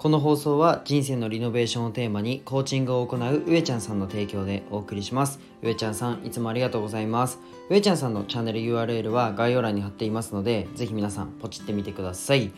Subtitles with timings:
[0.00, 5.40] この放送は人生のリノベーションをテーマにコーチングを行う上ちゃんさんの提供でお送りします。
[5.60, 7.38] 上ちゃんさんいつもありがとうございます。
[7.68, 12.50] 上ちゃんさんのチャンネル URL は概要欄に貼っていますのでぜひ皆さんポチってみてください、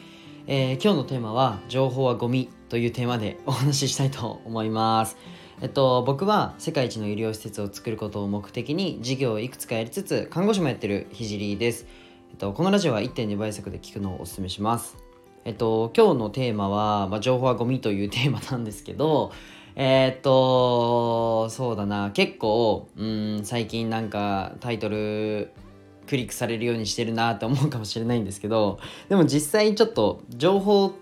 [0.46, 5.16] えー、今日のテーマは情報はゴミというテーマで お話ししたいと思います。
[5.60, 11.88] えっと、僕は世界一の医療施設を作ることを目的に事業をいくつかやりつつ看護師もやってるひじりです、
[12.30, 15.11] えっと、このラジオは1.2倍速で聞くのをお勧めします。
[15.44, 19.32] えっと、今日のテーマは、まあ、情報はゴミというテーマなんですけど、
[19.74, 25.50] え、っと、そうだな、結構、うん、最近なんかタイトル
[26.06, 28.78] クリックされるようにしてるなって思うかもしれないんですけど、
[29.08, 30.92] でも実際ちょっと情報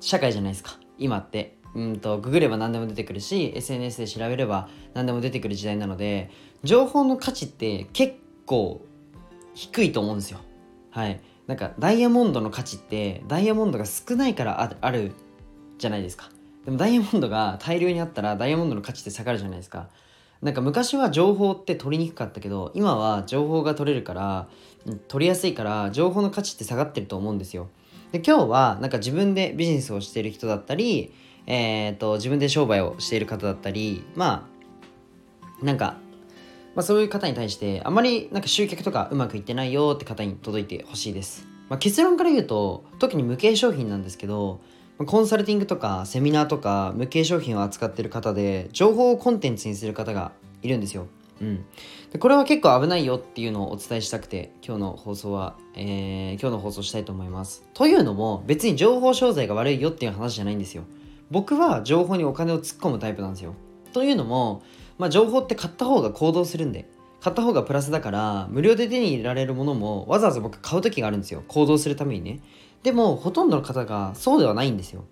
[0.00, 1.58] 社会じゃないですか、今って。
[1.74, 6.30] うんと、ググれば何でも出てくるし、SNS で調べれば何でも出てくる時代なので、
[6.64, 8.14] 情報の価値って結
[8.46, 8.80] 構
[9.54, 10.40] 低いと思うんですよ。
[10.90, 11.20] はい。
[11.50, 15.10] なんかダイヤモンドの価値ってダイヤモンドが少ないからある
[15.78, 16.30] じゃないですか。
[16.64, 19.88] でもダイヤモンドが大量にあったらダイヤモンドの価値って下がるじゃないですか。
[20.42, 24.48] なんか昔は情報って取りにくかったけど今は情報が取れるから
[25.08, 27.68] 取りやすいから情報の価値って下がってると思うんですよ。
[28.12, 31.12] で今日はなんか自分でビジネスをしてる人だったり
[31.48, 34.46] えーと、と自分で商売をしている方だったりま
[35.60, 35.96] あなんか
[36.74, 44.60] まあ、そういう方に対してあまりなんか集客とかうまくいってないよって方に届いてほしいです、まあ、結論から言うと特に無形商品なんですけど
[44.98, 51.06] コンサルティングとかセミナーとか無形商品を扱ってる方で情報をコンテンツにする方がいるんですよ
[51.40, 51.64] うん、
[52.12, 57.64] でこれは結構危ないよっていうのをお伝えしたくて今日の放送は、えー、今日の放送したいと思います。
[57.72, 60.84] というのも別に情報商材が悪いよっていう話じゃないんですよ。
[61.30, 63.54] 僕は情報にお金を突っ込むタイプなんですよ。
[63.94, 64.62] というのも
[65.00, 66.86] まあ、情報って買った方が行動するんで
[67.20, 71.42] 買った方がプラスだから無料で手に入れられるものもわざわざ僕買う時があるんですよ。
[71.48, 72.40] 行動するためにね。
[72.82, 75.04] でもほとんどの方がそうではないんですよ。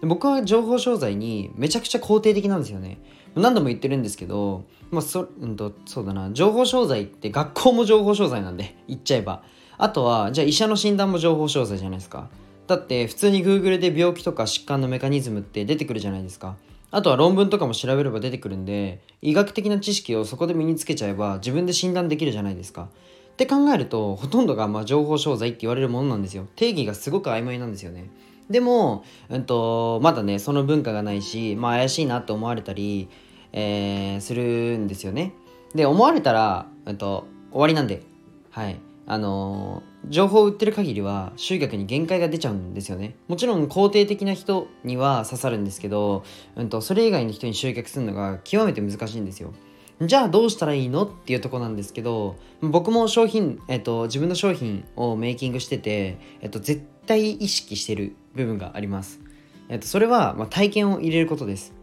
[0.00, 2.98] で僕は情報商材にめちゃくちゃ肯定的なんですよね。
[3.34, 6.30] 何度も言ってるんですけど、まあそうんと、そうだな。
[6.32, 9.42] 情報商材って学校も情報商材なんで言っちゃえば。
[9.76, 12.28] あとはじゃあ医者の診断も情報商材じゃないですか。
[12.66, 16.56] だって普通に Google で病気とか疾患のメカニズムって出てくるじゃないですか。
[16.90, 22.88] あとは論文とかも調べれば出てくるんで医学的な知識をそこで身につけちゃえば自分で診断できるじゃないですか。
[23.32, 26.46] って考えるとほとんどがま情報商材って言われるものなんですよ。
[26.56, 28.10] 定義がすごく曖昧なんですよね。
[28.50, 33.08] でも、うんと、まだねその文化がないし、まあ、怪しいなって思われたり、
[33.52, 35.32] えー、するんですよね。
[35.74, 38.02] で思われたら、うんと、終わりなんで
[38.50, 38.78] はい
[39.10, 43.16] あの情報を売ってる限りは集客に限界が出ちゃうんですよね。
[43.26, 46.22] もちろん肯定的な人には刺さるんですけど、
[46.54, 49.52] うんと、それ以外の人に集客するのが極めて難しいんですよ。
[50.00, 59.20] じゃあどうしたらいいのっていうとこなんですけど僕も商品、えっと、自分の商品をメイキングしてて、えっと、絶対意識してる部分があります、
[59.68, 61.74] えっと、それは、まあ、体験を入れることです。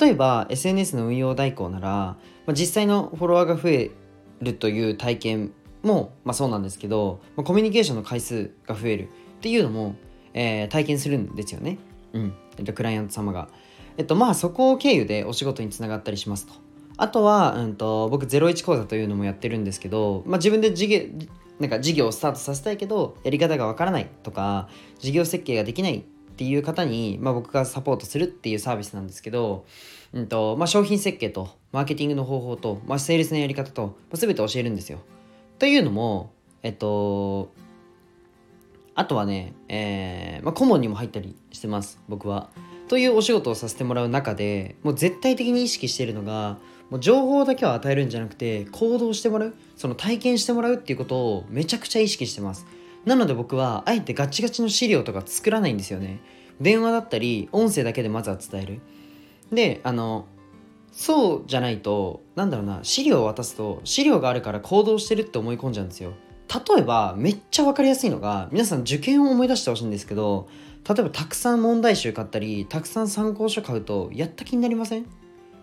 [0.00, 2.16] 例えば SNS の運用代行なら、ま
[2.48, 3.90] あ、実際のフォロワーが増え
[4.40, 5.52] るという体験
[5.82, 9.06] も、まあ、そうなんですけど、まあ、コミュニケーションの回数が増えるっ
[9.40, 9.94] ていうのも、
[10.34, 11.78] えー、体験するんですよね。
[12.12, 12.34] うん。
[12.58, 13.48] えっと、クライアント様が。
[13.96, 16.52] えっと、まあ、そこを経由でお仕事につながったりしますと。
[16.96, 21.00] あとは、うんと、僕、01講座というのもやってるんですけど、まあ、自分で事業、
[21.58, 24.68] なんか事業をスタートさせたいけど、やり方がわからないとか、
[24.98, 26.02] 事業設計ができないっ
[26.36, 29.64] ていう方に、まあ、僕がサポートするっていうサービスなんですけど、
[30.12, 35.00] うんとまあ、商品設計とマーケティングの方法と、まあ、セールスのやり方と、まあ、全て教えるんですよ。
[35.60, 36.32] というのも、
[36.62, 37.52] えっと、
[38.94, 42.48] あとはね、えー、まあ、顧問にも入ったりしてます、僕は。
[42.88, 52.66] というお仕事をさせてもらう中でもう絶対的に意識しているのがもう情報だけを与えるんじゃなくて行動してもらうその体験してもらうっていうことをめちゃくちゃ意識してます。
[53.04, 56.20] なので僕はあえてガチガチの資料とか作らないんですよね。
[56.60, 58.80] 電話だったり音声だけでまずは伝える。
[59.52, 60.24] であの
[60.92, 66.12] そうじゃないとなんだろうな資料を渡すと資料があるから行動してるって思い込んじゃうんですよ。
[66.52, 70.48] 例えばめっちゃ分かりやすいのが皆さん受験を思い出してほしいんですけど
[70.88, 75.06] 例えばたくさん問題集買ったりたくさん参考書買うとやった気になりません？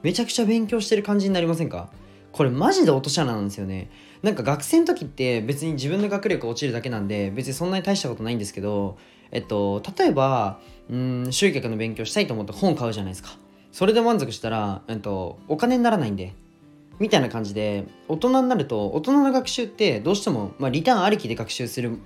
[0.02, 1.90] めちゃくちゃ勉強してる感じになりませんか？
[2.32, 3.90] これマジで落とし穴なんですよね。
[4.22, 8.98] なんか学生の時って別に自分の学力落ちるだけなんで別にそんなに大したことないんですけど
[9.32, 10.60] えっと例えば
[10.90, 13.38] うん集客の勉強したいと思って本買うじゃないですか。
[13.78, 16.34] それで満足したら、えっと、お金にならないんで
[16.98, 22.00] みたいな感じで大人になると大人の学習ってどうしても、まあ、リターンありきで学習する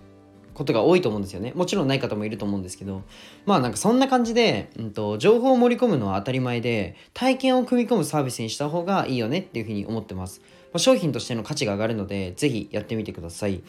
[0.53, 1.53] ことが多いと思うんですよね。
[1.55, 3.03] もちろんない方もいると思うんですけど
[3.45, 13.59] まあなんかそんな感じで、うんと、情報を盛り込むのは当たり前で体験を組み込むサービスにした方がいいよねっていうふうに思ってます、まあ、商品としての価値が上がるのでぜひやってみてください。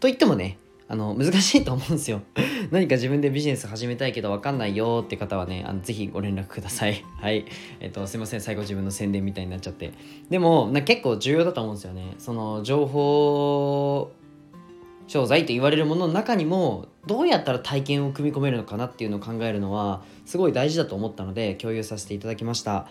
[0.00, 0.56] と言ってもね
[0.90, 2.20] あの難しいと思うんですよ。
[2.72, 7.04] 何か自分でビジネス始めたいけど分かんないよって方はねあのぜひご連絡ください。
[7.22, 7.44] はい。
[7.78, 8.40] えっとすいません。
[8.40, 9.92] 最後自分の宣伝みたいになっちゃって。
[10.30, 12.14] でもな結構重要だと思うんですよね。
[12.18, 14.10] その情報
[15.06, 22.88] 商材と言われるものの中にもどうやったら体験を組み込めるのかなっていうのを考えるのはすごい大事だと思ったので共有させていただきました。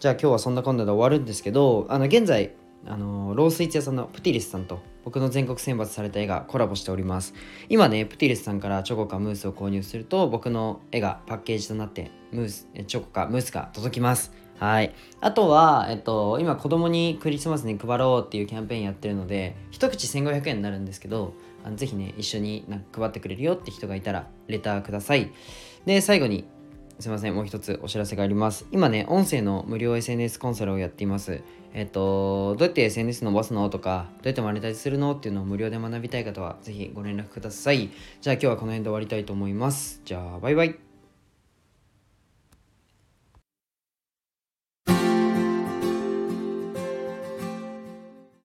[0.00, 2.52] じゃあ今日はそんなこんなで終わるんですけどあの現在
[2.86, 7.34] あのロースイーツ屋さんのプティリスさんと僕の全国選抜された絵がコラボしております
[7.68, 14.92] 今ねプティリスさんからチョコかムースを購入すると僕の絵がパッケージとなってムースチョコかムースが届きますはい。
[15.20, 21.34] あとは、えっと、今子供にクリスマスに配ろうっていうキャンペーンやってるので、一口1500円になるんですけど、
[21.64, 25.30] あのぜひね、一緒になんか配ってくれるよって人がいたら、レターください。
[25.86, 26.44] で、最後に、
[27.00, 28.66] すいません、もう一つお知らせがあります。
[28.72, 31.42] 今ね、音声の無料 SNS コンサルをやっています。
[31.72, 37.90] えっと、どうやって SNS 伸ばすのとか、どうやってマネタイズするのっていうのを無料で学びたい方は、ぜひご連絡ください。
[38.20, 40.00] じゃあ今日はこの辺で終わりたいと思います。
[40.04, 40.87] じゃあ、バイバイ。